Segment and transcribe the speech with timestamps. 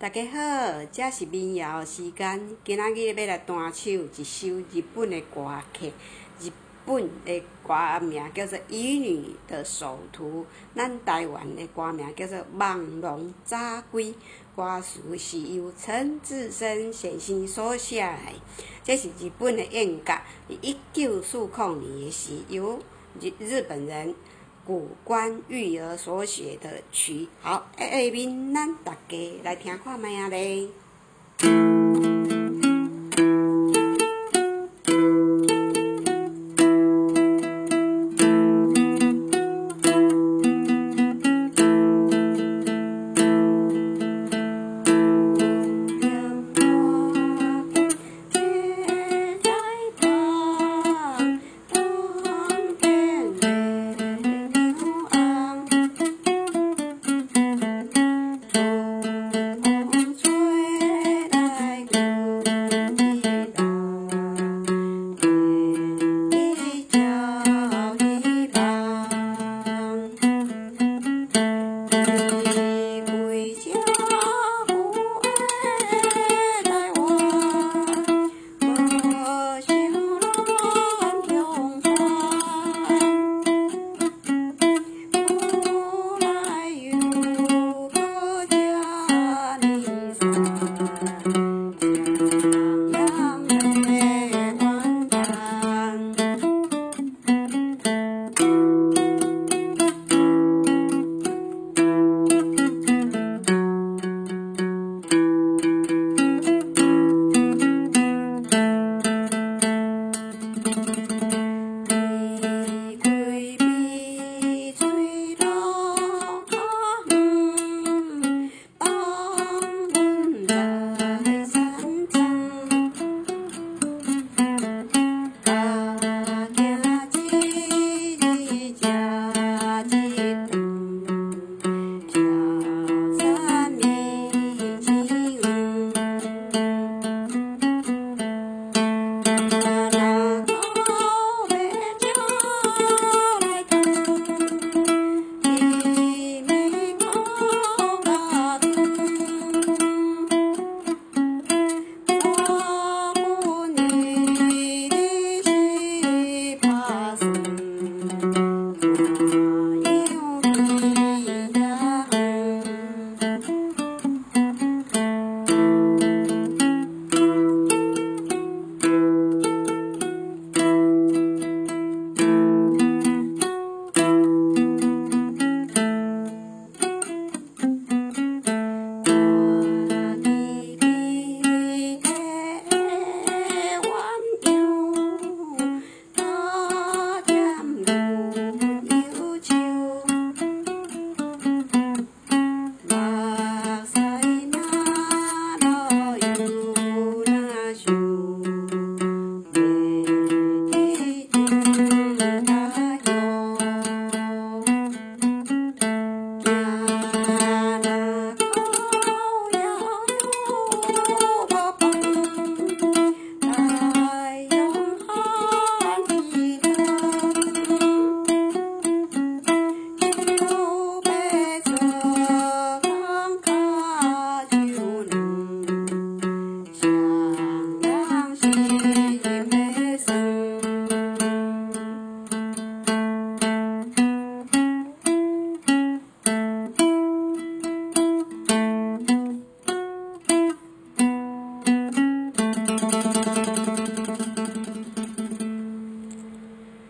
[0.00, 2.56] 大家好，这是民谣时间。
[2.64, 5.92] 今仔日要来弹唱一首日本的歌曲。
[6.40, 6.50] 日
[6.86, 13.58] 本的歌名叫做《乙女的手图》，咱台湾的歌名叫做《梦龙早
[13.90, 14.06] 归》。
[14.56, 18.16] 歌词是由陈志生先生所写的。
[18.82, 20.14] 这是日本的演歌，
[20.62, 22.78] 一九四零年的时由
[23.20, 24.14] 日日本人。
[24.70, 30.68] 古关育儿所写的曲，好，下面咱大家来听看卖啊咧。